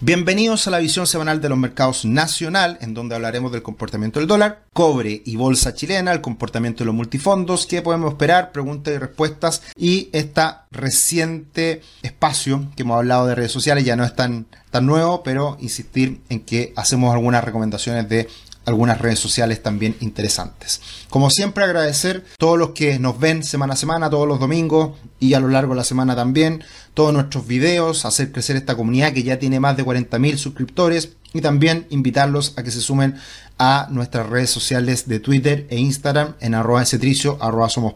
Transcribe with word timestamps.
Bienvenidos 0.00 0.68
a 0.68 0.70
la 0.70 0.78
visión 0.78 1.08
semanal 1.08 1.40
de 1.40 1.48
los 1.48 1.58
mercados 1.58 2.04
nacional, 2.04 2.78
en 2.80 2.94
donde 2.94 3.16
hablaremos 3.16 3.50
del 3.50 3.64
comportamiento 3.64 4.20
del 4.20 4.28
dólar, 4.28 4.62
cobre 4.72 5.22
y 5.24 5.34
bolsa 5.34 5.74
chilena, 5.74 6.12
el 6.12 6.20
comportamiento 6.20 6.84
de 6.84 6.86
los 6.86 6.94
multifondos, 6.94 7.66
qué 7.66 7.82
podemos 7.82 8.12
esperar, 8.12 8.52
preguntas 8.52 8.94
y 8.94 8.98
respuestas 8.98 9.62
y 9.76 10.08
este 10.12 10.42
reciente 10.70 11.82
espacio 12.02 12.68
que 12.76 12.82
hemos 12.84 12.98
hablado 12.98 13.26
de 13.26 13.34
redes 13.34 13.50
sociales 13.50 13.84
ya 13.84 13.96
no 13.96 14.04
es 14.04 14.14
tan, 14.14 14.46
tan 14.70 14.86
nuevo, 14.86 15.24
pero 15.24 15.56
insistir 15.58 16.20
en 16.28 16.42
que 16.42 16.72
hacemos 16.76 17.12
algunas 17.12 17.42
recomendaciones 17.42 18.08
de 18.08 18.28
algunas 18.68 19.00
redes 19.00 19.18
sociales 19.18 19.62
también 19.62 19.96
interesantes. 20.00 20.80
Como 21.08 21.30
siempre 21.30 21.64
agradecer 21.64 22.24
a 22.34 22.36
todos 22.36 22.58
los 22.58 22.70
que 22.70 22.98
nos 22.98 23.18
ven 23.18 23.42
semana 23.42 23.74
a 23.74 23.76
semana, 23.76 24.10
todos 24.10 24.28
los 24.28 24.38
domingos 24.38 24.96
y 25.18 25.34
a 25.34 25.40
lo 25.40 25.48
largo 25.48 25.72
de 25.72 25.78
la 25.78 25.84
semana 25.84 26.14
también, 26.14 26.62
todos 26.94 27.12
nuestros 27.12 27.46
videos, 27.46 28.04
hacer 28.04 28.30
crecer 28.30 28.56
esta 28.56 28.76
comunidad 28.76 29.12
que 29.12 29.22
ya 29.22 29.38
tiene 29.38 29.58
más 29.58 29.76
de 29.76 29.84
40.000 29.84 30.36
suscriptores 30.36 31.16
y 31.32 31.40
también 31.40 31.86
invitarlos 31.90 32.54
a 32.56 32.62
que 32.62 32.70
se 32.70 32.80
sumen 32.80 33.16
a 33.58 33.88
nuestras 33.90 34.28
redes 34.28 34.50
sociales 34.50 35.08
de 35.08 35.18
Twitter 35.18 35.66
e 35.68 35.78
Instagram 35.78 36.34
en 36.40 36.54
arroba 36.54 36.84
cetricio, 36.84 37.38
arroba 37.40 37.68
somos 37.68 37.94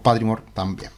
también. 0.54 0.90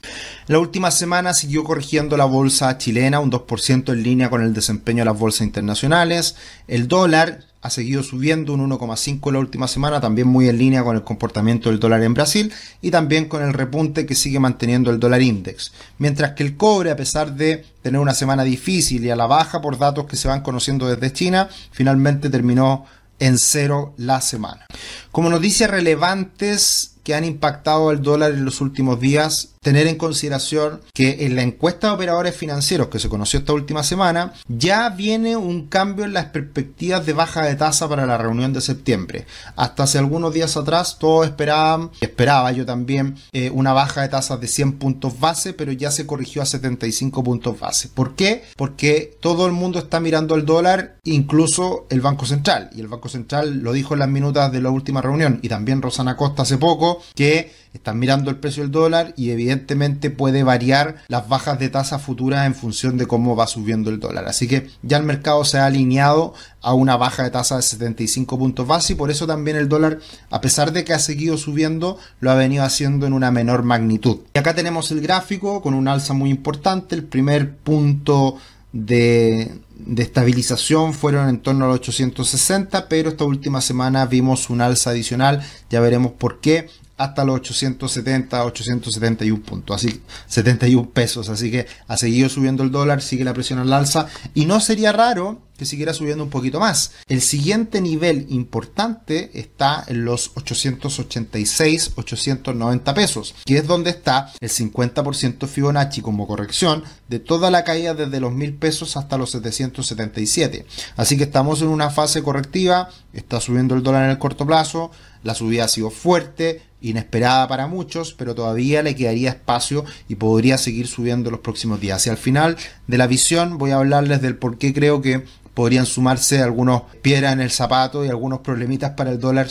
La 0.47 0.59
última 0.59 0.91
semana 0.91 1.35
siguió 1.35 1.65
corrigiendo 1.65 2.17
la 2.17 2.25
bolsa 2.25 2.77
chilena 2.79 3.21
un 3.21 3.31
2% 3.31 3.93
en 3.93 4.03
línea 4.03 4.31
con 4.31 4.43
el 4.43 4.55
desempeño 4.55 5.03
de 5.03 5.11
las 5.11 5.19
bolsas 5.19 5.43
internacionales. 5.43 6.37
El 6.67 6.89
dólar 6.89 7.45
ha 7.65 7.71
seguido 7.71 8.03
subiendo 8.03 8.53
un 8.53 8.69
1,5 8.69 9.33
la 9.33 9.39
última 9.39 9.67
semana, 9.67 9.99
también 9.99 10.29
muy 10.29 10.51
en 10.51 10.59
línea 10.59 10.85
con 10.85 10.97
el 10.97 11.03
comportamiento 11.03 11.71
del 11.71 11.81
dólar 11.81 12.03
en 12.03 12.13
Brasil 12.13 12.53
y 12.83 12.91
también 12.91 13.25
con 13.25 13.43
el 13.43 13.55
repunte 13.55 14.05
que 14.05 14.15
sigue 14.15 14.39
manteniendo 14.39 14.91
el 14.91 15.01
dólar 15.01 15.23
index. 15.23 15.73
Mientras 15.97 16.33
que 16.33 16.43
el 16.43 16.59
cobre, 16.59 16.91
a 16.91 16.97
pesar 16.97 17.35
de 17.35 17.65
tener 17.81 17.99
una 17.99 18.13
semana 18.13 18.45
difícil 18.45 19.03
y 19.03 19.09
a 19.09 19.17
la 19.17 19.27
baja 19.27 19.63
por 19.63 19.79
datos 19.79 20.05
que 20.05 20.17
se 20.17 20.29
van 20.29 20.43
conociendo 20.43 20.87
desde 20.87 21.11
China, 21.15 21.49
finalmente 21.71 22.29
terminó 22.29 22.85
en 23.19 23.39
cero 23.39 23.95
la 23.97 24.21
semana. 24.21 24.67
Como 25.11 25.31
noticias 25.31 25.71
relevantes 25.71 26.94
que 27.05 27.15
han 27.15 27.25
impactado 27.25 27.91
al 27.91 28.03
dólar 28.03 28.33
en 28.33 28.45
los 28.45 28.61
últimos 28.61 28.99
días, 28.99 29.51
tener 29.61 29.87
en 29.87 29.97
consideración 29.97 30.81
que 30.93 31.25
en 31.27 31.37
la 31.37 31.43
encuesta 31.43 31.89
de 31.89 31.95
operadores 31.95 32.37
financieros 32.37 32.89
que 32.89 32.99
se 32.99 33.09
conoció 33.09 33.39
esta 33.39 33.53
última 33.53 33.83
semana, 33.83 34.33
ya 34.49 34.89
viene 34.91 35.37
un 35.37 35.69
cambio 35.69 36.05
en 36.05 36.13
las 36.13 36.27
perspectivas 36.27 37.07
de 37.07 37.13
baja 37.13 37.43
de 37.43 37.55
tasa 37.57 37.89
para 37.89 38.07
la 38.07 38.19
reunión 38.19 38.53
de 38.53 38.61
septiembre. 38.61 39.27
Hasta 39.57 39.85
hace 39.85 39.99
algunos 39.99 40.35
días 40.35 40.57
atrás 40.57 40.99
todos 40.99 41.27
esperaban, 41.27 41.91
esperaba 42.01 42.53
yo 42.53 42.67
también, 42.67 43.17
eh, 43.33 43.51
una 43.51 43.73
baja 43.73 44.03
de 44.03 44.09
tasas 44.09 44.41
de 44.41 44.49
100 44.49 44.79
puntos 44.79 45.21
base, 45.21 45.53
pero 45.53 45.73
ya 45.73 45.91
se 45.91 46.07
corrigió 46.07 46.43
a 46.43 46.47
75 46.47 47.23
puntos 47.23 47.59
base. 47.59 47.89
¿Por 47.89 48.15
qué? 48.15 48.45
Porque 48.57 49.17
todo 49.21 49.47
el 49.47 49.53
mundo 49.53 49.79
está 49.79 50.01
mirando 50.01 50.35
el 50.35 50.45
dólar, 50.45 50.97
incluso 51.05 51.87
el 51.91 52.01
Banco 52.01 52.27
Central. 52.27 52.71
Y 52.75 52.81
el 52.81 52.89
Banco 52.89 53.09
Central 53.09 53.59
lo 53.59 53.73
dijo 53.73 53.95
en 53.95 54.01
las 54.01 54.09
minutas 54.09 54.53
de 54.53 54.61
la 54.61 54.71
última 54.71 55.03
reunión 55.03 55.41
y 55.43 55.49
también 55.49 55.83
Rosana 55.83 56.17
Costa 56.17 56.43
hace 56.43 56.59
poco 56.59 56.94
que 57.15 57.53
están 57.73 57.99
mirando 57.99 58.31
el 58.31 58.37
precio 58.37 58.63
del 58.63 58.71
dólar 58.71 59.15
y 59.17 59.31
evidentemente 59.31 60.11
puede 60.11 60.45
variar 60.45 60.97
las 61.09 61.29
bajas 61.29 61.59
de 61.59 61.69
tasa 61.69 61.99
futuras 61.99 62.47
en 62.47 62.55
función 62.55 62.97
de 62.97 63.07
cómo 63.07 63.35
va 63.35 63.47
subiendo 63.47 63.91
el 63.91 63.99
dólar. 63.99 64.27
Así 64.27 64.47
que 64.47 64.71
ya 64.83 64.97
el 64.97 65.03
mercado 65.03 65.45
se 65.45 65.59
ha 65.59 65.67
alineado 65.67 66.35
a 66.63 66.73
una 66.73 66.97
baja 66.97 67.25
de 67.25 67.31
tasa 67.31 67.57
de 67.57 67.63
75 67.63 68.39
puntos 68.39 68.67
base 68.67 68.93
y 68.93 68.97
por 68.97 69.11
eso 69.11 69.27
también 69.27 69.57
el 69.57 69.69
dólar, 69.69 69.99
a 70.31 70.41
pesar 70.41 70.73
de 70.73 70.85
que 70.85 70.93
ha 70.93 70.99
seguido 70.99 71.37
subiendo, 71.37 71.99
lo 72.21 72.31
ha 72.31 72.35
venido 72.35 72.65
haciendo 72.65 73.07
en 73.07 73.13
una 73.13 73.31
menor 73.31 73.65
magnitud. 73.65 74.19
Y 74.35 74.39
acá 74.39 74.55
tenemos 74.55 74.91
el 74.93 75.01
gráfico 75.01 75.61
con 75.61 75.75
un 75.75 75.89
alza 75.89 76.15
muy 76.15 76.31
importante. 76.31 76.95
El 76.95 77.05
primer 77.05 77.57
punto 77.57 78.39
de, 78.75 79.53
estabilización 79.97 80.95
fueron 80.95 81.29
en 81.29 81.39
torno 81.39 81.65
a 81.65 81.69
los 81.69 81.77
860, 81.77 82.89
pero 82.89 83.11
esta 83.11 83.25
última 83.25 83.61
semana 83.61 84.05
vimos 84.07 84.51
un 84.51 84.61
alza 84.61 84.91
adicional, 84.91 85.43
ya 85.71 85.81
veremos 85.81 86.13
por 86.13 86.41
qué, 86.41 86.69
hasta 86.97 87.25
los 87.25 87.37
870, 87.37 88.45
871 88.45 89.43
puntos, 89.43 89.77
así 89.77 90.03
71 90.29 90.91
pesos, 90.91 91.29
así 91.29 91.51
que 91.51 91.67
ha 91.89 91.97
seguido 91.97 92.29
subiendo 92.29 92.63
el 92.63 92.71
dólar, 92.71 93.03
sigue 93.03 93.25
la 93.25 93.35
presión 93.35 93.59
al 93.59 93.73
alza. 93.73 94.07
Y 94.35 94.47
no 94.47 94.61
sería 94.61 94.93
raro 94.93 95.43
que 95.57 95.67
siguiera 95.67 95.95
subiendo 95.95 96.25
un 96.25 96.31
poquito 96.31 96.59
más. 96.59 96.93
El 97.07 97.21
siguiente 97.21 97.81
nivel 97.81 98.27
importante 98.31 99.31
está 99.39 99.85
en 99.87 100.05
los 100.05 100.33
886, 100.35 101.93
890 101.95 102.95
pesos, 102.95 103.35
que 103.45 103.59
es 103.59 103.67
donde 103.67 103.91
está 103.91 104.33
el 104.41 104.51
50% 104.51 105.47
Fibonacci 105.47 106.01
como 106.01 106.27
corrección 106.27 106.83
de 107.09 107.21
toda 107.21 107.51
la 107.51 107.65
caída 107.65 107.95
desde 107.95 108.21
los 108.21 108.33
1000 108.33 108.55
pesos 108.55 108.97
hasta 108.97 109.17
los 109.17 109.31
777. 109.31 110.67
Así 110.97 111.17
que 111.17 111.25
estamos 111.25 111.63
en 111.63 111.69
una 111.69 111.91
fase 111.91 112.23
correctiva, 112.23 112.89
está 113.13 113.41
subiendo 113.41 113.75
el 113.75 113.83
dólar 113.83 114.05
en 114.05 114.11
el 114.11 114.19
corto 114.19 114.47
plazo, 114.47 114.91
la 115.23 115.35
subida 115.35 115.65
ha 115.65 115.69
sido 115.69 115.91
fuerte, 115.91 116.63
inesperada 116.85 117.49
para 117.49 117.67
muchos, 117.67 118.15
pero 118.15 118.35
todavía 118.35 118.83
le 118.83 118.95
quedaría 118.95 119.31
espacio 119.31 119.85
y 120.09 120.17
podría 120.17 120.59
seguir 120.59 120.87
subiendo 120.87 121.31
los 121.31 121.41
próximos 121.41 121.81
días. 121.81 122.07
Y 122.07 122.11
al 122.11 122.17
final 122.17 122.57
de 122.87 122.99
la 122.99 123.07
visión 123.07 123.59
voy 123.59 123.71
a 123.71 123.77
hablarles 123.77 124.21
del 124.21 124.37
por 124.37 124.59
qué 124.59 124.73
creo 124.73 125.01
que 125.01 125.25
podrían 125.55 125.87
sumarse 125.87 126.43
algunos 126.43 126.83
piedras 127.01 127.33
en 127.33 127.41
el 127.41 127.51
zapato 127.51 128.05
y 128.05 128.09
algunos 128.09 128.41
problemitas 128.41 128.93
para 128.93 129.13
el 129.13 129.21
dólar 129.21 129.49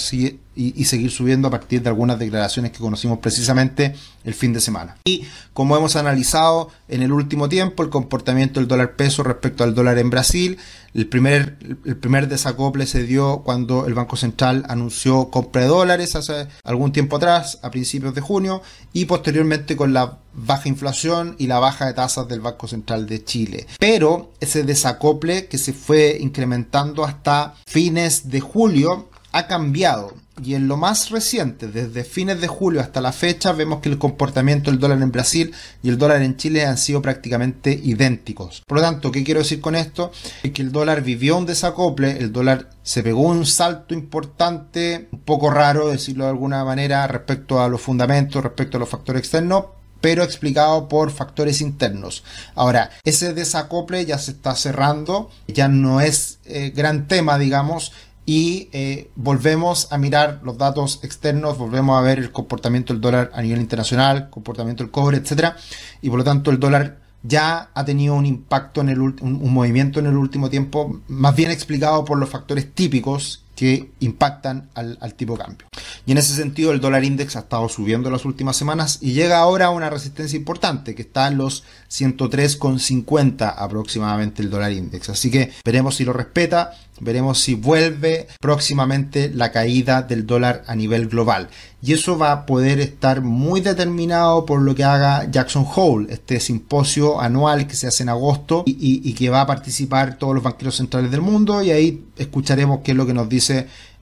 y, 0.56 0.86
seguir 0.86 1.12
subiendo 1.12 1.48
a 1.48 1.52
partir 1.52 1.82
de 1.82 1.90
algunas 1.90 2.20
declaraciones 2.20 2.72
que 2.72 2.80
conocimos 2.80 3.20
precisamente 3.20 3.96
el 4.24 4.34
fin 4.34 4.54
de 4.54 4.62
semana. 4.62 4.98
Y 5.06 5.26
como 5.54 5.76
hemos 5.76 5.96
analizado 5.96 6.70
en 6.88 7.02
el 7.02 7.12
último 7.12 7.50
tiempo, 7.50 7.84
el 7.84 7.90
comportamiento 7.90 8.60
del 8.60 8.68
dólar 8.68 8.96
peso 8.96 9.24
respecto 9.24 9.64
al 9.64 9.74
dólar 9.74 9.98
en 9.98 10.10
Brasil, 10.10 10.58
el 10.94 11.08
primer, 11.08 11.58
el 11.86 11.98
primer 11.98 12.28
desacople 12.28 12.86
se 12.86 13.04
dio 13.04 13.42
cuando 13.44 13.88
el 13.88 13.96
Banco 13.96 14.16
Central 14.16 14.64
anunció 14.70 15.30
compra 15.30 15.64
de 15.64 15.68
dólares 15.68 16.16
hace 16.16 16.48
algún 16.64 16.92
tiempo 16.92 17.16
atrás, 17.16 17.60
a 17.64 17.72
principios 17.72 18.14
de 18.14 18.22
junio, 18.22 18.62
y 18.94 19.06
posteriormente 19.06 19.76
con 19.76 19.94
la 19.94 20.20
baja 20.34 20.70
inflación 20.70 21.36
y 21.40 21.48
la 21.48 21.60
baja 21.60 21.88
de 21.88 21.94
tasas 21.94 22.28
del 22.28 22.42
Banco 22.42 22.68
Central 22.68 23.08
de 23.08 23.24
Chile. 23.24 23.68
Pero 23.80 24.34
ese 24.40 24.64
desacople 24.64 25.48
que 25.48 25.58
se 25.58 25.74
fue 25.74 26.18
incrementando 26.20 27.04
hasta 27.04 27.56
fines 27.66 28.30
de 28.30 28.40
julio 28.40 29.10
ha 29.34 29.48
cambiado 29.48 30.14
y 30.42 30.56
en 30.56 30.68
lo 30.68 30.78
más 30.78 31.12
reciente, 31.12 31.68
desde 31.68 32.04
fines 32.04 32.42
de 32.42 32.48
julio 32.48 32.82
hasta 32.82 33.02
la 33.02 33.12
fecha, 33.12 33.52
vemos 33.52 33.82
que 33.82 33.90
el 33.90 34.00
comportamiento 34.00 34.72
del 34.72 34.80
dólar 34.80 35.02
en 35.02 35.12
Brasil 35.12 35.54
y 35.84 35.90
el 35.90 35.98
dólar 36.00 36.24
en 36.24 36.38
Chile 36.38 36.66
han 36.66 36.78
sido 36.78 37.04
prácticamente 37.04 37.72
idénticos. 37.72 38.64
Por 38.66 38.78
lo 38.78 38.84
tanto, 38.84 39.12
¿qué 39.12 39.24
quiero 39.24 39.42
decir 39.42 39.62
con 39.62 39.76
esto? 39.76 40.12
Es 40.42 40.52
que 40.52 40.64
el 40.64 40.72
dólar 40.72 41.04
vivió 41.04 41.38
un 41.38 41.46
desacople, 41.46 42.18
el 42.18 42.32
dólar 42.32 42.70
se 42.82 43.04
pegó 43.04 43.22
un 43.22 43.46
salto 43.46 43.94
importante, 43.94 45.08
un 45.12 45.20
poco 45.20 45.52
raro 45.52 45.90
decirlo 45.90 46.24
de 46.24 46.32
alguna 46.32 46.66
manera, 46.66 47.06
respecto 47.06 47.62
a 47.62 47.68
los 47.68 47.82
fundamentos, 47.82 48.44
respecto 48.44 48.78
a 48.78 48.80
los 48.80 48.90
factores 48.90 49.20
externos, 49.20 49.66
pero 50.02 50.24
explicado 50.24 50.90
por 50.90 51.12
factores 51.12 51.62
internos. 51.62 52.24
Ahora, 52.56 52.90
ese 53.04 53.34
desacople 53.34 54.06
ya 54.06 54.18
se 54.18 54.32
está 54.32 54.56
cerrando, 54.56 55.30
ya 55.48 55.68
no 55.68 56.02
es 56.02 56.40
eh, 56.46 56.74
gran 56.76 57.08
tema, 57.08 57.38
digamos, 57.38 57.94
y 58.26 58.70
eh, 58.72 59.10
volvemos 59.16 59.92
a 59.92 59.98
mirar 59.98 60.40
los 60.44 60.58
datos 60.58 61.00
externos, 61.04 61.58
volvemos 61.58 61.98
a 61.98 62.02
ver 62.02 62.20
el 62.20 62.32
comportamiento 62.32 62.94
del 62.94 63.02
dólar 63.02 63.32
a 63.34 63.42
nivel 63.42 63.60
internacional, 63.60 64.30
comportamiento 64.30 64.84
del 64.84 64.92
cobre, 64.92 65.18
etcétera, 65.18 65.58
y 66.02 66.10
por 66.10 66.20
lo 66.20 66.24
tanto 66.24 66.52
el 66.52 66.60
dólar 66.60 67.00
ya 67.24 67.70
ha 67.74 67.86
tenido 67.86 68.16
un 68.16 68.26
impacto 68.26 68.82
en 68.82 68.90
el 68.90 69.00
un 69.00 69.54
movimiento 69.54 70.00
en 70.00 70.08
el 70.08 70.18
último 70.18 70.50
tiempo, 70.50 71.02
más 71.08 71.36
bien 71.36 71.52
explicado 71.52 72.04
por 72.06 72.18
los 72.18 72.30
factores 72.30 72.74
típicos 72.74 73.43
que 73.56 73.92
impactan 74.00 74.70
al, 74.74 75.14
tipo 75.16 75.34
de 75.34 75.44
cambio. 75.44 75.68
Y 76.06 76.12
en 76.12 76.18
ese 76.18 76.36
sentido 76.36 76.72
el 76.72 76.82
dólar 76.82 77.04
index 77.04 77.36
ha 77.36 77.40
estado 77.40 77.70
subiendo 77.70 78.10
las 78.10 78.26
últimas 78.26 78.58
semanas 78.58 79.00
y 79.02 79.14
llega 79.14 79.40
ahora 79.40 79.68
a 79.68 79.70
una 79.70 79.90
resistencia 79.90 80.38
importante 80.38 80.96
que 80.96 81.04
está 81.04 81.28
en 81.28 81.38
los 81.38 81.64
103,50 81.92 83.54
aproximadamente 83.56 84.42
el 84.42 84.50
dólar 84.50 84.72
index. 84.72 85.10
Así 85.10 85.30
que 85.30 85.52
veremos 85.64 85.96
si 85.96 86.06
lo 86.06 86.14
respeta, 86.14 86.74
veremos 87.00 87.40
si 87.40 87.54
vuelve 87.54 88.28
próximamente 88.40 89.30
la 89.34 89.52
caída 89.52 90.02
del 90.02 90.26
dólar 90.26 90.64
a 90.68 90.76
nivel 90.76 91.08
global. 91.08 91.50
Y 91.82 91.94
eso 91.94 92.18
va 92.18 92.32
a 92.32 92.46
poder 92.46 92.80
estar 92.80 93.22
muy 93.22 93.60
determinado 93.60 94.46
por 94.46 94.62
lo 94.62 94.74
que 94.74 94.86
haga 94.86 95.30
Jackson 95.30 95.68
Hole, 95.76 96.12
este 96.12 96.40
simposio 96.40 97.20
anual 97.20 97.68
que 97.68 97.76
se 97.76 97.88
hace 97.88 98.04
en 98.04 98.10
agosto 98.10 98.64
y, 98.66 99.02
y 99.08 99.14
que 99.14 99.30
va 99.30 99.42
a 99.42 99.48
participar 99.48 100.18
todos 100.18 100.34
los 100.34 100.44
banqueros 100.44 100.78
centrales 100.78 101.12
del 101.12 101.22
mundo 101.22 101.62
y 101.62 101.72
ahí 101.72 102.06
escucharemos 102.18 102.80
qué 102.84 102.92
es 102.92 102.98
lo 102.98 103.06
que 103.06 103.14
nos 103.14 103.28
dice 103.28 103.43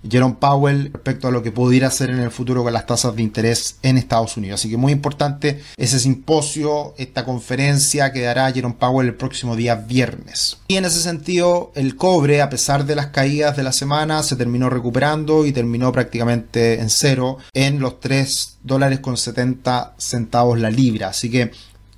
Jerome 0.10 0.38
Powell 0.40 0.90
respecto 0.92 1.28
a 1.28 1.32
lo 1.32 1.44
que 1.44 1.52
pudiera 1.52 1.88
hacer 1.88 2.10
en 2.10 2.20
el 2.20 2.32
futuro 2.32 2.64
con 2.64 2.74
las 2.74 2.86
tasas 2.88 3.16
de 3.16 3.22
interés 3.22 3.78
en 3.84 3.98
Estados 3.98 4.36
Unidos. 4.38 4.60
Así 4.60 4.70
que 4.70 4.78
muy 4.78 4.92
importante 4.92 5.62
ese 5.78 6.00
simposio, 6.00 6.94
esta 6.98 7.24
conferencia 7.24 8.12
que 8.12 8.22
dará 8.22 8.52
Jerome 8.52 8.76
Powell 8.80 9.08
el 9.08 9.16
próximo 9.16 9.56
día 9.56 9.76
viernes. 9.76 10.58
Y 10.68 10.78
en 10.78 10.86
ese 10.86 11.02
sentido, 11.02 11.72
el 11.76 11.96
cobre, 11.96 12.42
a 12.42 12.50
pesar 12.50 12.86
de 12.86 12.96
las 12.96 13.08
caídas 13.08 13.56
de 13.56 13.64
la 13.64 13.72
semana, 13.72 14.24
se 14.24 14.36
terminó 14.36 14.70
recuperando 14.70 15.46
y 15.46 15.52
terminó 15.52 15.92
prácticamente 15.92 16.80
en 16.80 16.90
cero 16.90 17.38
en 17.54 17.80
los 17.80 18.00
3 18.00 18.58
dólares 18.64 19.00
con 19.00 19.18
70 19.18 19.96
centavos 19.98 20.60
la 20.60 20.72
libra. 20.72 21.10
Así 21.10 21.30
que 21.30 21.52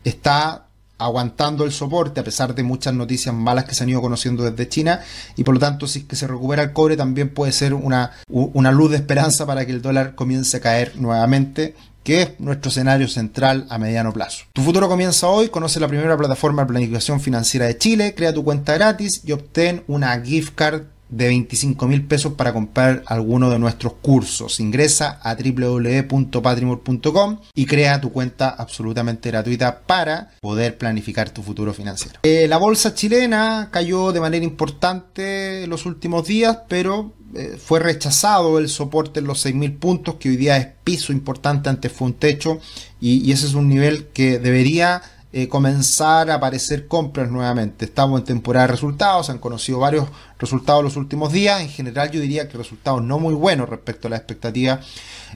está 0.04 0.68
aguantando 1.06 1.64
el 1.66 1.72
soporte 1.72 2.20
a 2.20 2.24
pesar 2.24 2.56
de 2.56 2.64
muchas 2.64 2.94
noticias 2.94 3.34
malas 3.34 3.66
que 3.66 3.76
se 3.76 3.84
han 3.84 3.90
ido 3.90 4.02
conociendo 4.02 4.44
desde 4.44 4.70
China. 4.70 5.02
Y 5.36 5.44
por 5.44 5.54
lo 5.54 5.60
tanto 5.60 5.88
si 5.88 6.00
es 6.00 6.06
que 6.06 6.16
se 6.16 6.28
recupera 6.28 6.64
el 6.64 6.74
cobre 6.74 6.98
también 6.98 7.30
puede 7.30 7.52
ser 7.52 7.74
una, 7.74 8.12
una 8.30 8.72
luz 8.72 8.92
de 8.92 8.98
esperanza 8.98 9.46
para 9.46 9.66
que 9.66 9.72
el 9.72 9.82
dólar 9.82 10.16
comience 10.16 10.58
a 10.58 10.62
caer 10.62 10.94
nuevamente 10.98 11.76
que 12.04 12.22
es 12.22 12.40
nuestro 12.40 12.70
escenario 12.70 13.08
central 13.08 13.66
a 13.70 13.78
mediano 13.78 14.12
plazo. 14.12 14.44
Tu 14.54 14.62
futuro 14.62 14.90
comienza 14.90 15.28
hoy, 15.28 15.50
conoce 15.50 15.80
la 15.80 15.88
primera 15.88 16.18
plataforma 16.18 16.64
de 16.64 16.68
planificación 16.68 17.22
financiera 17.22 17.66
de 17.66 17.78
Chile, 17.78 18.14
crea 18.14 18.34
tu 18.34 18.44
cuenta 18.44 18.74
gratis 18.74 19.22
y 19.24 19.32
obtén 19.32 19.84
una 19.88 20.20
gift 20.20 20.54
card 20.54 20.84
de 21.10 21.28
25 21.28 21.88
mil 21.88 22.06
pesos 22.06 22.34
para 22.34 22.54
comprar 22.54 23.04
alguno 23.06 23.50
de 23.50 23.58
nuestros 23.60 23.94
cursos. 23.94 24.60
Ingresa 24.60 25.20
a 25.22 25.36
www.patrimor.com 25.36 27.40
y 27.54 27.66
crea 27.66 28.02
tu 28.02 28.12
cuenta 28.12 28.50
absolutamente 28.50 29.30
gratuita 29.30 29.82
para 29.82 30.32
poder 30.42 30.78
planificar 30.78 31.30
tu 31.30 31.44
futuro 31.44 31.74
financiero. 31.74 32.20
Eh, 32.24 32.48
la 32.48 32.58
bolsa 32.58 32.96
chilena 32.96 33.70
cayó 33.72 34.12
de 34.12 34.20
manera 34.20 34.44
importante 34.46 35.66
los 35.68 35.86
últimos 35.86 36.28
días, 36.28 36.58
pero 36.68 37.14
eh, 37.36 37.58
fue 37.64 37.80
rechazado 37.80 38.60
el 38.60 38.70
soporte 38.70 39.20
en 39.20 39.28
los 39.28 39.46
6.000 39.46 39.78
puntos, 39.78 40.16
que 40.16 40.30
hoy 40.30 40.38
día 40.38 40.58
es 40.58 40.68
piso 40.84 41.12
importante, 41.12 41.70
antes 41.70 41.92
fue 41.92 42.08
un 42.08 42.14
techo, 42.14 42.60
y 43.00 43.32
ese 43.32 43.48
es 43.48 43.54
un 43.54 43.68
nivel 43.68 44.08
que 44.14 44.40
debería 44.40 45.02
eh, 45.36 45.48
comenzar 45.48 46.30
a 46.30 46.36
aparecer 46.36 46.88
compras 46.88 47.32
nuevamente. 47.32 47.86
Estamos 47.86 48.20
en 48.20 48.26
temporada 48.26 48.68
de 48.68 48.74
resultados, 48.74 49.32
han 49.32 49.40
conocido 49.40 49.80
varios 49.80 50.08
resultados 50.38 50.84
los 50.84 50.96
últimos 50.96 51.34
días. 51.34 51.60
En 51.60 51.70
general 51.70 52.12
yo 52.12 52.22
diría 52.22 52.48
que 52.48 52.56
resultados 52.56 53.02
no 53.02 53.18
muy 53.18 53.34
buenos 53.34 53.68
respecto 53.68 54.08
a 54.08 54.12
la 54.12 54.18
expectativa. 54.18 54.80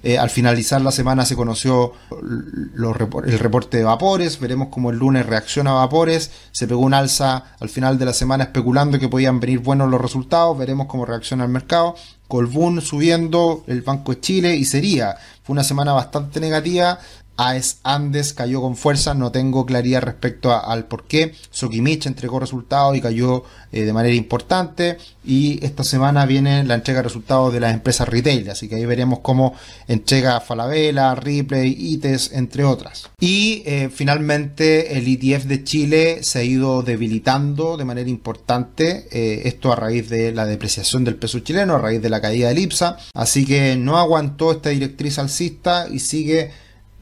Eh, 0.04 0.20
al 0.20 0.30
finalizar 0.30 0.82
la 0.82 0.92
semana 0.92 1.26
se 1.26 1.36
conoció 1.36 1.94
el 2.12 3.40
reporte 3.40 3.78
de 3.78 3.84
vapores, 3.84 4.40
veremos 4.40 4.68
cómo 4.70 4.92
el 4.92 4.98
lunes 5.00 5.26
reacciona 5.26 5.72
a 5.72 5.86
vapores, 5.86 6.30
se 6.52 6.68
pegó 6.68 6.82
un 6.82 6.94
alza 6.94 7.56
al 7.60 7.70
final 7.70 7.98
de 7.98 8.06
la 8.06 8.14
semana 8.14 8.44
especulando 8.44 9.00
que 9.00 9.10
podían 9.10 9.40
venir 9.40 9.58
buenos 9.58 9.90
los 9.90 10.00
resultados, 10.00 10.56
veremos 10.56 10.86
cómo 10.86 11.08
reacciona 11.08 11.46
el 11.46 11.50
mercado. 11.50 11.96
Colbún 12.28 12.82
subiendo, 12.82 13.64
el 13.68 13.82
Banco 13.82 14.14
de 14.14 14.20
Chile 14.20 14.56
y 14.56 14.66
sería. 14.66 15.16
Fue 15.44 15.54
una 15.54 15.64
semana 15.64 15.94
bastante 15.94 16.40
negativa. 16.40 17.00
AES 17.38 17.80
Andes 17.84 18.34
cayó 18.34 18.62
con 18.62 18.76
fuerza, 18.76 19.14
no 19.14 19.32
tengo 19.32 19.66
claridad 19.66 20.02
respecto 20.02 20.54
al 20.54 20.86
por 20.86 21.06
qué. 21.06 21.34
Sokimich 21.52 22.06
entregó 22.08 22.40
resultados 22.40 22.98
y 22.98 23.02
cayó 23.02 23.44
eh, 23.72 23.84
de 23.84 23.94
manera 23.94 24.16
importante. 24.16 24.98
Y 25.24 25.64
esta 25.64 25.84
semana 25.84 26.26
viene 26.26 26.64
la 26.64 26.76
entrega 26.76 27.00
de 27.00 27.04
resultados 27.04 27.54
de 27.54 27.60
las 27.60 27.74
empresas 27.74 28.08
retail, 28.08 28.50
así 28.50 28.68
que 28.70 28.76
ahí 28.76 28.86
veremos 28.86 29.20
cómo 29.20 29.54
entrega 29.88 30.40
Falabella, 30.40 31.14
Ripley, 31.16 31.76
ITES, 31.78 32.32
entre 32.34 32.64
otras. 32.64 33.10
Y 33.20 33.62
eh, 33.66 33.90
finalmente 33.94 34.98
el 34.98 35.06
ETF 35.06 35.46
de 35.46 35.64
Chile 35.64 36.24
se 36.24 36.40
ha 36.40 36.44
ido 36.44 36.82
debilitando 36.82 37.76
de 37.76 37.86
manera 37.86 38.10
importante, 38.10 39.08
eh, 39.12 39.42
esto 39.46 39.74
a 39.74 39.76
raíz 39.76 40.10
de 40.10 40.32
la 40.32 40.46
depreciación 40.46 41.04
del 41.04 41.16
peso 41.16 41.40
chileno, 41.40 41.76
a 41.76 41.80
raíz 41.80 42.02
de 42.02 42.10
la 42.10 42.22
caída 42.22 42.48
del 42.48 42.60
IPSA, 42.60 42.98
así 43.14 43.46
que 43.46 43.76
no 43.76 43.98
aguantó 43.98 44.52
esta 44.52 44.70
directriz 44.70 45.20
alcista 45.20 45.88
y 45.92 46.00
sigue 46.00 46.52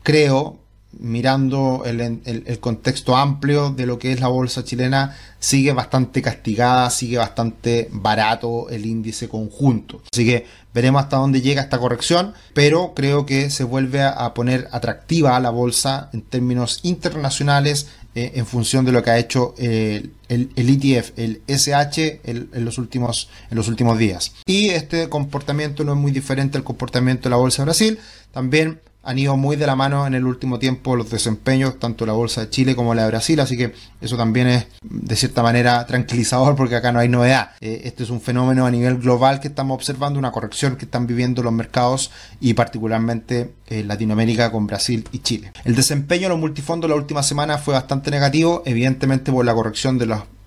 creo, 0.06 0.60
mirando 0.98 1.84
el, 1.84 2.60
contexto 2.60 3.18
amplio 3.18 3.72
de 3.72 3.86
lo 3.86 4.00
que 4.00 4.14
es 4.14 4.22
la 4.22 4.28
bolsa 4.28 4.64
chilena, 4.64 5.18
sigue 5.40 5.74
bastante 5.74 6.22
castigada, 6.22 6.90
sigue 6.92 7.18
bastante 7.18 7.90
barato 7.92 8.70
el 8.70 8.86
índice 8.86 9.28
conjunto. 9.28 10.04
Así 10.14 10.26
que 10.26 10.46
veremos 10.74 11.04
hasta 11.04 11.18
dónde 11.18 11.42
llega 11.42 11.64
esta 11.64 11.80
corrección, 11.80 12.34
pero 12.54 12.94
creo 12.96 13.26
que 13.26 13.50
se 13.50 13.64
vuelve 13.64 14.04
a, 14.04 14.34
poner 14.36 14.70
atractiva 14.72 15.38
la 15.40 15.50
bolsa 15.50 16.10
en 16.14 16.22
términos 16.22 16.82
internacionales 16.84 17.88
eh, 18.14 18.34
en 18.36 18.46
función 18.46 18.86
de 18.86 18.92
lo 18.92 19.02
que 19.02 19.10
ha 19.10 19.18
hecho 19.18 19.56
el, 19.58 20.14
el, 20.30 20.50
ETF, 20.56 21.18
el 21.18 21.42
SH, 21.48 22.22
en, 22.24 22.64
los 22.64 22.78
últimos, 22.78 23.30
en 23.50 23.58
los 23.58 23.68
últimos 23.68 23.98
días. 23.98 24.34
Y 24.46 24.70
este 24.70 25.10
comportamiento 25.10 25.84
no 25.84 25.94
es 25.94 25.98
muy 25.98 26.12
diferente 26.12 26.60
al 26.60 26.64
comportamiento 26.64 27.24
de 27.24 27.32
la 27.32 27.38
bolsa 27.38 27.64
de 27.64 27.66
Brasil. 27.66 28.00
También 28.32 28.80
han 29.06 29.20
ido 29.20 29.38
muy 29.38 29.56
de 29.56 29.68
la 29.68 29.76
mano 29.76 30.08
en 30.08 30.16
el 30.16 30.26
último 30.26 30.60
tiempo 30.60 30.96
los 30.96 31.10
desempeños, 31.10 31.80
tanto 31.80 32.06
la 32.06 32.14
bolsa 32.14 32.42
de 32.42 32.50
Chile 32.50 32.76
como 32.76 32.96
la 32.96 33.04
de 33.04 33.10
Brasil, 33.10 33.40
así 33.40 33.56
que 33.56 33.74
eso 34.02 34.18
también 34.18 34.48
es 34.48 34.68
de 34.82 35.16
cierta 35.16 35.44
manera 35.44 35.86
tranquilizador 35.86 36.56
porque 36.56 36.76
acá 36.76 36.92
no 36.92 37.00
hay 37.00 37.08
novedad. 37.08 37.52
Eh, 37.62 37.82
este 37.86 38.04
es 38.04 38.10
un 38.10 38.20
fenómeno 38.20 38.66
a 38.66 38.72
nivel 38.72 38.98
global 38.98 39.40
que 39.40 39.48
estamos 39.48 39.76
observando, 39.76 40.18
una 40.18 40.32
corrección 40.32 40.76
que 40.76 40.86
están 40.86 41.06
viviendo 41.06 41.44
los 41.44 41.54
mercados 41.54 42.12
y 42.42 42.56
particularmente 42.56 43.54
en 43.68 43.80
eh, 43.80 43.84
Latinoamérica 43.84 44.52
con 44.52 44.66
Brasil 44.66 45.08
y 45.12 45.20
Chile. 45.20 45.52
El 45.64 45.76
desempeño 45.76 46.24
de 46.24 46.30
los 46.30 46.40
multifondos 46.40 46.90
la 46.90 46.96
última 46.96 47.22
semana 47.22 47.60
fue 47.60 47.76
bastante 47.76 48.10
negativo, 48.10 48.64
evidentemente 48.66 49.32
por 49.32 49.46
la 49.46 49.54
corrección 49.54 50.00
de 50.00 50.06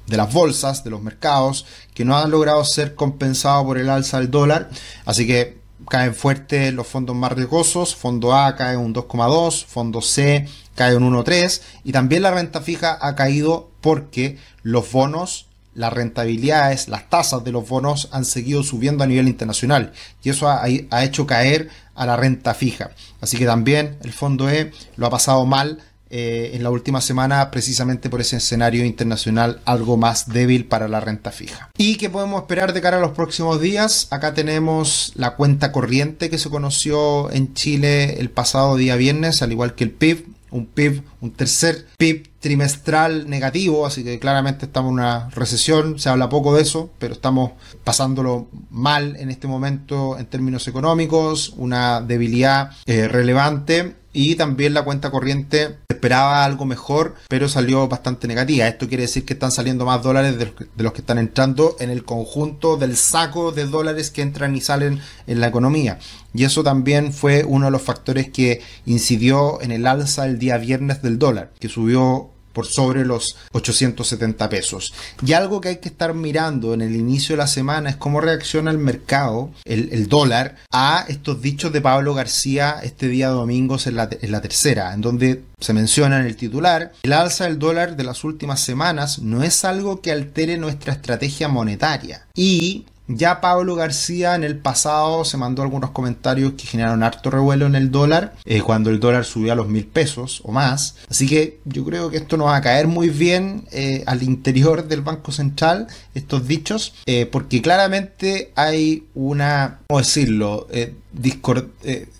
de 0.08 0.16
las 0.16 0.32
bolsas, 0.32 0.84
de 0.84 0.90
los 0.90 1.02
mercados, 1.02 1.66
que 1.94 2.04
no 2.04 2.16
han 2.16 2.30
logrado 2.30 2.64
ser 2.64 2.94
compensados 2.94 3.64
por 3.64 3.78
el 3.78 3.90
alza 3.90 4.18
del 4.18 4.30
dólar. 4.30 4.70
Así 5.04 5.26
que 5.26 5.58
caen 5.88 6.14
fuerte 6.14 6.72
los 6.72 6.86
fondos 6.86 7.16
más 7.16 7.32
riesgosos, 7.32 7.96
fondo 7.96 8.34
A 8.34 8.56
cae 8.56 8.76
un 8.76 8.94
2,2, 8.94 9.64
fondo 9.64 10.00
C 10.00 10.46
cae 10.74 10.96
un 10.96 11.12
1,3 11.12 11.60
y 11.84 11.92
también 11.92 12.22
la 12.22 12.30
renta 12.30 12.60
fija 12.60 12.98
ha 13.00 13.14
caído 13.16 13.70
porque 13.80 14.38
los 14.62 14.92
bonos, 14.92 15.46
las 15.74 15.92
rentabilidades, 15.92 16.88
las 16.88 17.08
tasas 17.08 17.42
de 17.44 17.52
los 17.52 17.68
bonos 17.68 18.08
han 18.12 18.24
seguido 18.24 18.62
subiendo 18.62 19.04
a 19.04 19.06
nivel 19.06 19.28
internacional 19.28 19.92
y 20.22 20.30
eso 20.30 20.48
ha 20.48 21.04
hecho 21.04 21.26
caer 21.26 21.68
a 21.94 22.06
la 22.06 22.16
renta 22.16 22.54
fija. 22.54 22.90
Así 23.20 23.36
que 23.36 23.46
también 23.46 23.98
el 24.02 24.12
fondo 24.12 24.48
E 24.48 24.72
lo 24.96 25.06
ha 25.06 25.10
pasado 25.10 25.44
mal 25.46 25.78
eh, 26.10 26.52
en 26.54 26.62
la 26.62 26.70
última 26.70 27.00
semana 27.00 27.50
precisamente 27.50 28.08
por 28.08 28.20
ese 28.20 28.36
escenario 28.36 28.84
internacional 28.84 29.60
algo 29.64 29.96
más 29.96 30.28
débil 30.28 30.64
para 30.64 30.88
la 30.88 31.00
renta 31.00 31.30
fija. 31.30 31.70
¿Y 31.76 31.96
qué 31.96 32.08
podemos 32.08 32.42
esperar 32.42 32.72
de 32.72 32.80
cara 32.80 32.96
a 32.96 33.00
los 33.00 33.12
próximos 33.12 33.60
días? 33.60 34.08
Acá 34.10 34.34
tenemos 34.34 35.12
la 35.16 35.36
cuenta 35.36 35.72
corriente 35.72 36.30
que 36.30 36.38
se 36.38 36.50
conoció 36.50 37.30
en 37.30 37.54
Chile 37.54 38.20
el 38.20 38.30
pasado 38.30 38.76
día 38.76 38.96
viernes, 38.96 39.42
al 39.42 39.52
igual 39.52 39.74
que 39.74 39.84
el 39.84 39.90
PIB, 39.90 40.26
un 40.50 40.66
PIB, 40.66 41.02
un 41.20 41.32
tercer 41.32 41.86
PIB 41.98 42.26
trimestral 42.40 43.28
negativo, 43.28 43.86
así 43.86 44.04
que 44.04 44.18
claramente 44.18 44.66
estamos 44.66 44.90
en 44.90 44.94
una 44.94 45.28
recesión, 45.30 45.98
se 45.98 46.08
habla 46.08 46.28
poco 46.28 46.54
de 46.54 46.62
eso, 46.62 46.90
pero 46.98 47.14
estamos 47.14 47.52
pasándolo 47.84 48.48
mal 48.70 49.16
en 49.16 49.30
este 49.30 49.48
momento 49.48 50.18
en 50.18 50.26
términos 50.26 50.68
económicos, 50.68 51.54
una 51.56 52.00
debilidad 52.00 52.70
eh, 52.86 53.08
relevante 53.08 53.96
y 54.12 54.36
también 54.36 54.74
la 54.74 54.82
cuenta 54.82 55.10
corriente 55.10 55.78
esperaba 55.88 56.44
algo 56.44 56.64
mejor, 56.64 57.14
pero 57.28 57.48
salió 57.48 57.88
bastante 57.88 58.26
negativa. 58.26 58.66
Esto 58.66 58.88
quiere 58.88 59.02
decir 59.02 59.24
que 59.24 59.34
están 59.34 59.50
saliendo 59.50 59.84
más 59.84 60.02
dólares 60.02 60.38
de 60.38 60.52
los, 60.82 60.92
que 60.92 61.00
están 61.00 61.18
entrando 61.18 61.76
en 61.80 61.90
el 61.90 62.04
conjunto 62.04 62.76
del 62.76 62.96
saco 62.96 63.52
de 63.52 63.66
dólares 63.66 64.10
que 64.10 64.22
entran 64.22 64.56
y 64.56 64.60
salen 64.60 65.00
en 65.26 65.40
la 65.40 65.48
economía. 65.48 65.98
Y 66.34 66.44
eso 66.44 66.62
también 66.62 67.12
fue 67.12 67.44
uno 67.44 67.66
de 67.66 67.72
los 67.72 67.82
factores 67.82 68.30
que 68.30 68.60
incidió 68.86 69.60
en 69.60 69.72
el 69.72 69.86
alza 69.86 70.26
el 70.26 70.38
día 70.38 70.56
viernes 70.58 71.02
del 71.02 71.18
dólar, 71.18 71.52
que 71.58 71.68
subió 71.68 72.27
por 72.58 72.66
sobre 72.66 73.04
los 73.04 73.36
870 73.52 74.48
pesos. 74.48 74.92
Y 75.24 75.32
algo 75.34 75.60
que 75.60 75.68
hay 75.68 75.76
que 75.76 75.90
estar 75.90 76.12
mirando 76.12 76.74
en 76.74 76.80
el 76.80 76.96
inicio 76.96 77.34
de 77.34 77.36
la 77.36 77.46
semana 77.46 77.90
es 77.90 77.94
cómo 77.94 78.20
reacciona 78.20 78.72
el 78.72 78.78
mercado, 78.78 79.52
el, 79.64 80.08
dólar, 80.08 80.56
a 80.72 81.04
estos 81.06 81.40
dichos 81.40 81.72
de 81.72 81.80
Pablo 81.80 82.14
García 82.14 82.80
este 82.82 83.06
día 83.06 83.28
domingo 83.28 83.76
en 83.84 83.94
la, 83.94 84.08
en 84.10 84.32
la 84.32 84.40
tercera, 84.40 84.92
en 84.92 85.02
donde 85.02 85.44
se 85.60 85.72
menciona 85.72 86.18
en 86.18 86.26
el 86.26 86.34
titular, 86.34 86.90
el 87.04 87.12
alza 87.12 87.44
del 87.44 87.60
dólar 87.60 87.96
de 87.96 88.02
las 88.02 88.24
últimas 88.24 88.58
semanas 88.58 89.20
no 89.20 89.44
es 89.44 89.64
algo 89.64 90.00
que 90.00 90.10
altere 90.10 90.58
nuestra 90.58 90.94
estrategia 90.94 91.46
monetaria. 91.46 92.26
Y 92.34 92.86
ya 93.08 93.40
Pablo 93.40 93.74
García 93.74 94.34
en 94.34 94.44
el 94.44 94.58
pasado 94.58 95.24
se 95.24 95.38
mandó 95.38 95.62
algunos 95.62 95.90
comentarios 95.90 96.52
que 96.52 96.66
generaron 96.66 97.02
harto 97.02 97.30
revuelo 97.30 97.66
en 97.66 97.74
el 97.74 97.90
dólar, 97.90 98.34
eh, 98.44 98.60
cuando 98.60 98.90
el 98.90 99.00
dólar 99.00 99.24
subió 99.24 99.52
a 99.52 99.56
los 99.56 99.68
mil 99.68 99.86
pesos 99.86 100.42
o 100.44 100.52
más. 100.52 100.96
Así 101.08 101.26
que 101.26 101.60
yo 101.64 101.84
creo 101.84 102.10
que 102.10 102.18
esto 102.18 102.36
nos 102.36 102.48
va 102.48 102.56
a 102.56 102.60
caer 102.60 102.86
muy 102.86 103.08
bien 103.08 103.66
eh, 103.72 104.04
al 104.06 104.22
interior 104.22 104.86
del 104.86 105.00
Banco 105.00 105.32
Central, 105.32 105.86
estos 106.14 106.46
dichos, 106.46 106.94
eh, 107.06 107.26
porque 107.26 107.62
claramente 107.62 108.52
hay 108.54 109.06
una, 109.14 109.80
¿cómo 109.88 110.00
decirlo? 110.00 110.66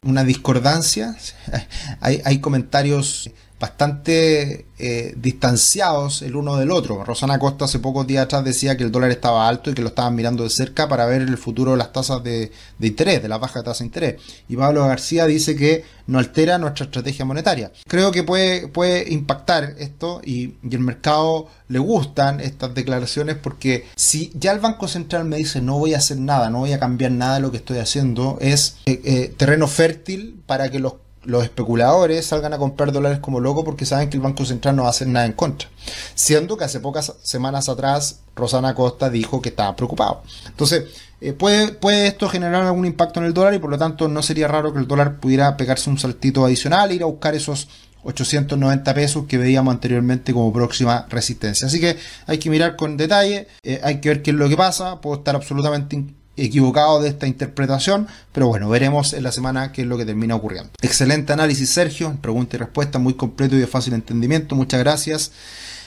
una 0.03 0.25
discordancia. 0.25 1.17
hay, 2.01 2.23
hay 2.25 2.41
comentarios 2.41 3.31
bastante 3.61 4.67
eh, 4.79 5.15
distanciados 5.17 6.23
el 6.23 6.37
uno 6.37 6.57
del 6.57 6.71
otro. 6.71 7.05
Rosana 7.05 7.39
Costa 7.39 7.65
hace 7.65 7.81
pocos 7.81 8.07
días 8.07 8.25
atrás 8.25 8.45
decía 8.45 8.77
que 8.77 8.85
el 8.85 8.93
dólar 8.93 9.11
estaba 9.11 9.49
alto 9.49 9.71
y 9.71 9.75
que 9.75 9.83
lo 9.83 9.89
estaban 9.89 10.15
mirando 10.15 10.45
de 10.45 10.51
cerca 10.51 10.89
para 10.89 11.07
ver 11.07 11.23
el 11.23 11.37
futuro 11.37 11.73
de 11.73 11.79
las 11.79 11.93
tasas 11.93 12.23
de, 12.23 12.53
interés, 12.81 13.21
de 13.21 13.29
la 13.29 13.39
baja 13.39 13.63
tasa 13.63 13.81
de 13.81 13.87
interés. 13.87 14.23
Y 14.49 14.57
Pablo 14.57 14.87
García 14.87 15.27
dice 15.27 15.57
que 15.57 15.85
no 16.07 16.19
altera 16.19 16.59
nuestra 16.59 16.85
estrategia 16.85 17.25
monetaria. 17.25 17.73
Creo 17.87 18.13
que 18.13 18.23
puede, 18.23 18.69
puede 18.69 19.13
impactar 19.13 19.75
esto 19.79 20.21
y, 20.25 20.55
el 20.71 20.81
mercado 20.81 21.49
le 21.67 21.81
gustan 21.81 22.41
estas 22.41 22.75
declaraciones 22.75 23.37
porque 23.37 23.87
si 23.97 24.31
ya 24.35 24.53
el 24.53 24.61
Banco 24.61 24.87
Central 24.87 25.25
me 25.25 25.37
dice 25.37 25.61
no 25.61 25.79
voy 25.79 25.95
a 25.95 25.99
hacer 25.99 26.19
nada, 26.19 26.51
no 26.51 26.61
voy 26.61 26.73
a 26.73 26.79
cambiar 26.79 27.11
nada 27.11 27.35
de 27.35 27.41
lo 27.41 27.51
que 27.51 27.57
estoy 27.57 27.79
haciendo, 27.79 28.39
es 28.41 28.77
eh, 28.87 29.01
eh, 29.05 29.35
terreno 29.37 29.67
fértil 29.67 30.41
para 30.47 30.71
que 30.71 30.79
los 30.79 30.95
los 31.29 31.45
especuladores 31.45 32.25
salgan 32.25 32.55
a 32.55 32.59
comprar 32.59 32.91
dólares 32.91 33.19
como 33.19 33.39
loco 33.39 33.63
porque 33.63 33.85
saben 33.85 34.09
que 34.09 34.17
el 34.17 34.23
Banco 34.23 34.47
Central 34.47 34.75
no 34.75 34.83
va 34.85 34.89
a 34.89 34.93
hacer 34.93 35.09
nada 35.09 35.27
en 35.27 35.35
contra. 35.35 35.69
Siendo 36.15 36.57
que 36.57 36.65
hace 36.65 36.81
pocas 36.81 37.17
semanas 37.23 37.69
atrás 37.69 38.21
Rosana 38.35 38.75
Costa 38.75 39.11
dijo 39.11 39.43
que 39.43 39.51
estaba 39.51 39.77
preocupado. 39.77 40.23
Entonces, 40.47 40.85
eh, 41.21 41.35
puede, 41.35 41.69
puede 41.69 42.07
esto 42.07 42.31
generar 42.31 42.63
algún 42.63 42.87
impacto 42.87 43.21
en 43.21 43.27
el 43.27 43.35
dólar 43.35 43.53
y 43.53 43.59
por 43.59 43.69
lo 43.69 43.77
tanto 43.77 44.09
no 44.09 44.23
sería 44.23 44.49
raro 44.49 44.73
que 44.73 44.79
el 44.79 44.89
dólar 44.89 45.21
pudiera 45.21 45.55
pegarse 45.59 45.91
un 45.91 45.99
saltito 45.99 46.47
adicional 46.47 46.91
e 46.91 46.95
ir 46.95 47.03
a 47.03 47.07
buscar 47.07 47.35
esos 47.35 47.69
890 48.05 48.95
pesos 48.95 49.27
que 49.27 49.37
veíamos 49.37 49.75
anteriormente 49.75 50.33
como 50.33 50.51
próxima 50.51 51.05
resistencia. 51.11 51.67
Así 51.67 51.79
que 51.79 51.99
hay 52.27 52.39
que 52.39 52.49
mirar 52.49 52.75
con 52.75 52.97
detalle, 52.97 53.49
eh, 53.63 53.81
hay 53.83 54.01
que 54.01 54.09
ver 54.09 54.23
qué 54.23 54.31
es 54.31 54.37
lo 54.37 54.49
que 54.49 54.57
pasa, 54.57 55.03
puedo 55.03 55.19
estar 55.19 55.37
absolutamente 55.37 55.95
equivocado 56.39 57.01
de 57.01 57.09
esta 57.09 57.27
interpretación, 57.27 58.07
pero 58.33 58.49
bueno, 58.49 58.69
veremos 58.69 59.13
en 59.13 59.23
la 59.23 59.33
semana 59.33 59.73
qué 59.73 59.83
es 59.83 59.89
lo 59.89 59.99
que 59.99 60.05
termina 60.05 60.35
ocurriendo. 60.35 60.71
Excelente 60.81 61.33
análisis, 61.33 61.71
Sergio, 61.71 62.17
pregunta 62.21 62.57
y 62.57 62.59
respuesta 62.59 62.99
muy 62.99 63.15
completo 63.15 63.57
y 63.57 63.61
de 63.61 63.67
fácil 63.67 63.95
entendimiento, 63.95 64.55
muchas 64.55 64.81
gracias. 64.81 65.33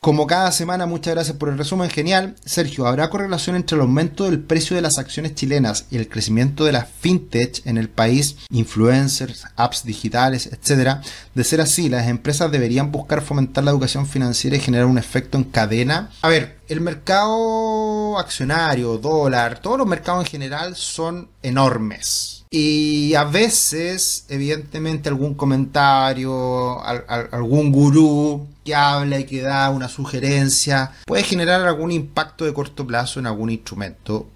Como 0.03 0.25
cada 0.25 0.51
semana, 0.51 0.87
muchas 0.87 1.13
gracias 1.13 1.37
por 1.37 1.49
el 1.49 1.59
resumen, 1.59 1.91
genial. 1.91 2.33
Sergio, 2.43 2.87
¿habrá 2.87 3.11
correlación 3.11 3.55
entre 3.55 3.75
el 3.75 3.81
aumento 3.81 4.23
del 4.23 4.39
precio 4.39 4.75
de 4.75 4.81
las 4.81 4.97
acciones 4.97 5.35
chilenas 5.35 5.85
y 5.91 5.97
el 5.97 6.09
crecimiento 6.09 6.65
de 6.65 6.71
la 6.71 6.85
fintech 6.85 7.63
en 7.67 7.77
el 7.77 7.87
país, 7.87 8.37
influencers, 8.49 9.45
apps 9.55 9.83
digitales, 9.85 10.49
etcétera? 10.51 11.03
De 11.35 11.43
ser 11.43 11.61
así, 11.61 11.87
las 11.87 12.07
empresas 12.07 12.51
deberían 12.51 12.91
buscar 12.91 13.21
fomentar 13.21 13.63
la 13.63 13.69
educación 13.69 14.07
financiera 14.07 14.57
y 14.57 14.59
generar 14.59 14.87
un 14.87 14.97
efecto 14.97 15.37
en 15.37 15.43
cadena. 15.43 16.09
A 16.23 16.29
ver, 16.29 16.57
el 16.67 16.81
mercado 16.81 17.90
accionario, 18.19 18.97
dólar, 18.97 19.59
todos 19.59 19.77
los 19.77 19.87
mercados 19.87 20.25
en 20.25 20.31
general 20.31 20.75
son 20.75 21.29
enormes 21.41 22.41
y 22.53 23.15
a 23.15 23.23
veces, 23.23 24.25
evidentemente, 24.27 25.07
algún 25.07 25.35
comentario, 25.35 26.83
algún 26.83 27.71
gurú 27.71 28.45
que 28.65 28.75
habla 28.75 29.19
y 29.19 29.23
que 29.23 29.41
da 29.41 29.69
una 29.69 29.87
sugerencia 29.87 30.91
puede 31.05 31.23
generar 31.23 31.65
algún 31.65 31.93
impacto 31.93 32.43
de 32.43 32.53
corto 32.53 32.85
plazo 32.85 33.21
en 33.21 33.27
algún 33.27 33.51
instrumento. 33.51 34.27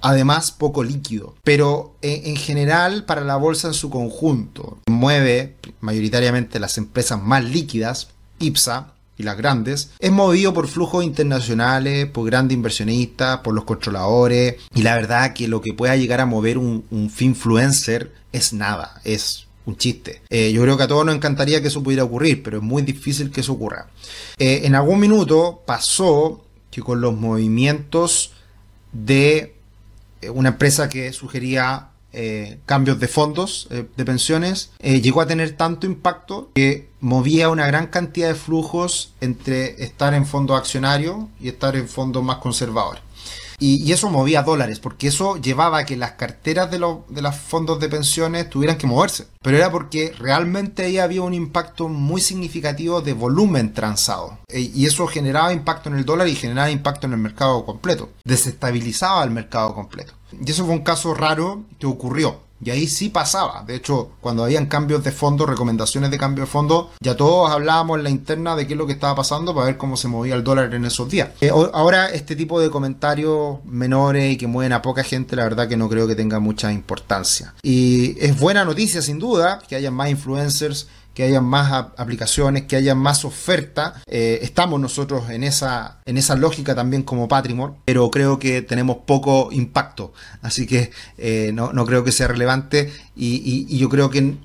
Además, 0.00 0.52
poco 0.52 0.84
líquido. 0.84 1.34
Pero 1.42 1.96
en, 2.02 2.36
general, 2.36 3.04
para 3.04 3.22
la 3.22 3.34
bolsa 3.34 3.66
en 3.66 3.74
su 3.74 3.90
conjunto, 3.90 4.78
mueve 4.86 5.56
mayoritariamente 5.80 6.60
las 6.60 6.78
empresas 6.78 7.20
más 7.20 7.42
líquidas, 7.42 8.10
IPSA, 8.38 8.92
y 9.18 9.22
las 9.22 9.36
grandes, 9.36 9.90
es 9.98 10.12
movido 10.12 10.52
por 10.52 10.68
flujos 10.68 11.04
internacionales, 11.04 12.06
por 12.06 12.26
grandes 12.26 12.56
inversionistas, 12.56 13.38
por 13.38 13.54
los 13.54 13.64
controladores, 13.64 14.56
y 14.74 14.82
la 14.82 14.94
verdad 14.96 15.32
que 15.32 15.48
lo 15.48 15.60
que 15.60 15.72
pueda 15.72 15.96
llegar 15.96 16.20
a 16.20 16.26
mover 16.26 16.58
un, 16.58 16.84
un 16.90 17.10
finfluencer 17.10 18.12
es 18.32 18.52
nada, 18.52 19.00
es 19.04 19.46
un 19.66 19.76
chiste. 19.76 20.22
Eh, 20.30 20.52
yo 20.52 20.62
creo 20.62 20.76
que 20.76 20.84
a 20.84 20.88
todos 20.88 21.04
nos 21.04 21.14
encantaría 21.14 21.60
que 21.60 21.68
eso 21.68 21.82
pudiera 21.82 22.04
ocurrir, 22.04 22.42
pero 22.42 22.58
es 22.58 22.62
muy 22.62 22.82
difícil 22.82 23.30
que 23.30 23.40
eso 23.40 23.52
ocurra. 23.52 23.88
Eh, 24.38 24.62
en 24.64 24.74
algún 24.74 25.00
minuto 25.00 25.62
pasó 25.66 26.44
que 26.70 26.80
con 26.82 27.00
los 27.00 27.14
movimientos 27.14 28.32
de 28.92 29.54
una 30.32 30.50
empresa 30.50 30.88
que 30.88 31.12
sugería 31.12 31.88
eh, 32.18 32.60
cambios 32.64 32.98
de 32.98 33.08
fondos 33.08 33.68
eh, 33.70 33.84
de 33.94 34.04
pensiones, 34.06 34.70
eh, 34.78 35.02
llegó 35.02 35.20
a 35.20 35.26
tener 35.26 35.54
tanto 35.54 35.84
impacto 35.84 36.50
que 36.54 36.88
movía 37.00 37.50
una 37.50 37.66
gran 37.66 37.88
cantidad 37.88 38.28
de 38.28 38.34
flujos 38.34 39.12
entre 39.20 39.84
estar 39.84 40.14
en 40.14 40.24
fondos 40.24 40.58
accionarios 40.58 41.26
y 41.38 41.48
estar 41.48 41.76
en 41.76 41.86
fondos 41.86 42.24
más 42.24 42.38
conservadores. 42.38 43.02
Y, 43.58 43.92
eso 43.92 44.08
movía 44.10 44.42
dólares, 44.42 44.80
porque 44.80 45.08
eso 45.08 45.36
llevaba 45.36 45.78
a 45.78 45.86
que 45.86 45.96
las 45.96 46.12
carteras 46.12 46.70
de, 46.70 46.78
de 47.08 47.22
los 47.22 47.36
fondos 47.36 47.80
de 47.80 47.88
pensiones 47.88 48.48
tuvieran 48.48 48.78
que 48.78 48.86
moverse. 48.86 49.26
Pero 49.42 49.58
era 49.58 49.70
porque 49.70 50.14
realmente 50.18 50.84
ahí 50.84 50.98
había 50.98 51.22
un 51.22 51.34
impacto 51.34 51.88
muy 51.88 52.20
significativo 52.20 53.02
de 53.02 53.12
volumen 53.12 53.74
transado. 53.74 54.38
y 54.48 54.86
eso 54.86 55.06
generaba 55.06 55.52
impacto 55.52 55.90
en 55.90 55.96
el 55.96 56.04
dólar 56.04 56.28
y 56.28 56.34
generaba 56.34 56.70
impacto 56.70 57.06
en 57.06 57.12
el 57.12 57.18
mercado 57.18 57.64
completo. 57.64 58.10
Desestabilizaba 58.24 59.22
el 59.24 59.30
mercado 59.30 59.74
completo. 59.74 60.14
Y 60.32 60.50
eso 60.50 60.64
fue 60.64 60.74
un 60.74 60.82
caso 60.82 61.14
raro 61.14 61.64
que 61.78 61.86
ocurrió. 61.86 62.46
Y 62.64 62.70
ahí 62.70 62.86
sí 62.86 63.10
pasaba. 63.10 63.64
De 63.64 63.74
hecho, 63.74 64.12
cuando 64.20 64.44
habían 64.44 64.66
cambios 64.66 65.04
de 65.04 65.12
fondo, 65.12 65.44
recomendaciones 65.44 66.10
de 66.10 66.18
cambio 66.18 66.44
de 66.44 66.50
fondo, 66.50 66.90
ya 67.00 67.14
todos 67.16 67.50
hablábamos 67.50 67.98
en 67.98 68.04
la 68.04 68.10
interna 68.10 68.56
de 68.56 68.66
qué 68.66 68.72
es 68.72 68.78
lo 68.78 68.86
que 68.86 68.94
estaba 68.94 69.14
pasando 69.14 69.54
para 69.54 69.66
ver 69.66 69.76
cómo 69.76 69.96
se 69.96 70.08
movía 70.08 70.34
el 70.34 70.44
dólar 70.44 70.72
en 70.74 70.86
esos 70.86 71.08
días. 71.08 71.30
Eh, 71.40 71.50
ahora, 71.50 72.08
este 72.08 72.34
tipo 72.34 72.60
de 72.60 72.70
comentarios 72.70 73.62
menores 73.64 74.32
y 74.32 74.36
que 74.38 74.46
mueven 74.46 74.72
a 74.72 74.80
poca 74.80 75.04
gente, 75.04 75.36
la 75.36 75.44
verdad 75.44 75.68
que 75.68 75.76
no 75.76 75.88
creo 75.88 76.06
que 76.06 76.14
tenga 76.14 76.38
mucha 76.38 76.72
importancia. 76.72 77.54
Y 77.62 78.18
es 78.24 78.38
buena 78.40 78.64
noticia, 78.64 79.02
sin 79.02 79.18
duda, 79.18 79.60
que 79.68 79.76
haya 79.76 79.90
más 79.90 80.08
influencers 80.08 80.88
que 81.16 81.22
haya 81.22 81.40
más 81.40 81.72
aplicaciones, 81.96 82.64
que 82.64 82.76
haya 82.76 82.94
más 82.94 83.24
oferta. 83.24 83.94
Eh, 84.06 84.40
estamos 84.42 84.78
nosotros 84.78 85.30
en 85.30 85.44
esa, 85.44 85.96
en 86.04 86.18
esa 86.18 86.36
lógica 86.36 86.74
también 86.74 87.04
como 87.04 87.26
Patrimor, 87.26 87.74
pero 87.86 88.10
creo 88.10 88.38
que 88.38 88.60
tenemos 88.60 88.98
poco 89.06 89.48
impacto, 89.50 90.12
así 90.42 90.66
que 90.66 90.90
eh, 91.16 91.52
no, 91.54 91.72
creo 91.86 92.04
que 92.04 92.12
sea 92.12 92.28
relevante 92.28 92.92
y, 93.16 93.78
yo 93.78 93.88
creo 93.88 94.10
que 94.10 94.36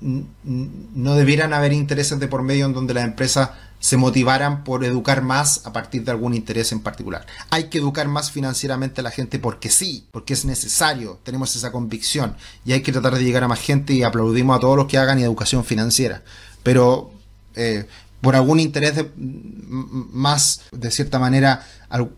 no 0.44 1.14
debieran 1.14 1.52
haber 1.52 1.74
intereses 1.74 2.18
de 2.18 2.26
por 2.26 2.42
medio 2.42 2.64
en 2.64 2.72
donde 2.72 2.94
las 2.94 3.04
empresas 3.04 3.50
se 3.82 3.98
motivaran 3.98 4.64
por 4.64 4.84
educar 4.84 5.20
más 5.20 5.66
a 5.66 5.74
partir 5.74 6.04
de 6.04 6.12
algún 6.12 6.32
interés 6.32 6.72
en 6.72 6.80
particular. 6.80 7.26
Hay 7.50 7.64
que 7.64 7.78
educar 7.78 8.08
más 8.08 8.30
financieramente 8.30 9.02
a 9.02 9.04
la 9.04 9.10
gente 9.10 9.38
porque 9.38 9.68
sí, 9.68 10.06
porque 10.10 10.32
es 10.32 10.46
necesario, 10.46 11.20
tenemos 11.22 11.54
esa 11.56 11.70
convicción 11.70 12.36
y 12.64 12.72
hay 12.72 12.80
que 12.80 12.92
tratar 12.92 13.16
de 13.16 13.24
llegar 13.24 13.44
a 13.44 13.48
más 13.48 13.60
gente 13.60 13.92
y 13.92 14.02
aplaudimos 14.02 14.56
a 14.56 14.60
todos 14.60 14.76
los 14.78 14.86
que 14.86 14.96
hagan 14.96 15.18
educación 15.18 15.64
financiera 15.64 16.22
pero 16.62 17.10
eh, 17.54 17.86
por 18.20 18.36
algún 18.36 18.60
interés 18.60 19.04
más, 19.16 20.62
de 20.70 20.90
cierta 20.92 21.18
manera, 21.18 21.66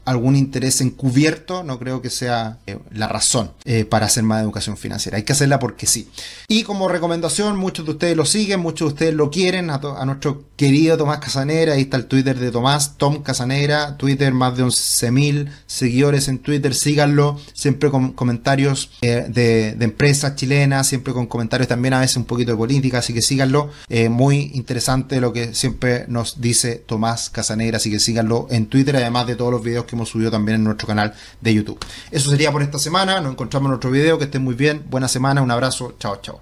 algún 0.04 0.36
interés 0.36 0.80
encubierto, 0.80 1.64
no 1.64 1.78
creo 1.78 2.00
que 2.00 2.10
sea 2.10 2.58
eh, 2.66 2.78
la 2.92 3.08
razón 3.08 3.50
eh, 3.64 3.84
para 3.84 4.06
hacer 4.06 4.22
más 4.22 4.42
educación 4.42 4.76
financiera. 4.76 5.16
Hay 5.16 5.24
que 5.24 5.32
hacerla 5.32 5.58
porque 5.58 5.86
sí. 5.86 6.08
Y 6.48 6.62
como 6.62 6.88
recomendación, 6.88 7.56
muchos 7.56 7.84
de 7.84 7.92
ustedes 7.92 8.16
lo 8.16 8.24
siguen, 8.24 8.60
muchos 8.60 8.88
de 8.88 8.94
ustedes 8.94 9.14
lo 9.14 9.30
quieren, 9.30 9.70
a, 9.70 10.04
nuestro 10.04 10.44
querido 10.56 10.96
Tomás 10.96 11.18
Casanera, 11.18 11.74
ahí 11.74 11.82
está 11.82 11.96
el 11.96 12.06
Twitter 12.06 12.38
de 12.38 12.50
Tomás, 12.52 12.96
Tom 12.96 13.22
Casanera, 13.22 13.96
Twitter, 13.96 14.32
más 14.32 14.56
de 14.56 14.64
11.000 14.64 15.50
seguidores 15.66 16.28
en 16.28 16.38
Twitter, 16.38 16.74
síganlo, 16.74 17.40
siempre 17.52 17.90
con 17.90 18.12
comentarios 18.12 18.90
eh, 19.00 19.26
de, 19.28 19.76
empresas 19.80 20.36
chilenas, 20.36 20.86
siempre 20.86 21.12
con 21.12 21.26
comentarios 21.26 21.68
también 21.68 21.94
a 21.94 22.00
veces 22.00 22.16
un 22.16 22.24
poquito 22.24 22.52
de 22.52 22.56
política, 22.56 22.98
así 22.98 23.12
que 23.12 23.22
síganlo, 23.22 23.70
muy 24.10 24.50
interesante 24.54 25.20
lo 25.20 25.32
que 25.32 25.54
siempre 25.54 26.04
nos 26.08 26.40
dice 26.40 26.76
Tomás 26.76 27.28
Casanera, 27.30 27.78
así 27.78 27.90
que 27.90 27.98
síganlo 27.98 28.46
en 28.50 28.66
Twitter, 28.66 28.96
además 28.96 29.26
de 29.26 29.36
todos 29.36 29.50
los 29.50 29.63
videos 29.64 29.84
que 29.86 29.96
hemos 29.96 30.08
subido 30.08 30.30
también 30.30 30.56
en 30.56 30.64
nuestro 30.64 30.86
canal 30.86 31.14
de 31.40 31.54
YouTube. 31.54 31.78
Eso 32.10 32.30
sería 32.30 32.52
por 32.52 32.62
esta 32.62 32.78
semana. 32.78 33.20
Nos 33.20 33.32
encontramos 33.32 33.68
en 33.70 33.74
otro 33.74 33.90
video. 33.90 34.18
Que 34.18 34.24
estén 34.26 34.44
muy 34.44 34.54
bien. 34.54 34.84
Buena 34.88 35.08
semana. 35.08 35.42
Un 35.42 35.50
abrazo. 35.50 35.96
Chao, 35.98 36.20
chao. 36.22 36.32